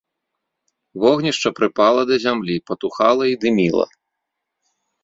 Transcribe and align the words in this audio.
Вогнішча 1.03 1.49
прыпала 1.57 2.01
да 2.13 2.19
зямлі, 2.27 2.55
патухала 2.71 3.23
і 3.35 3.41
дыміла. 3.47 3.85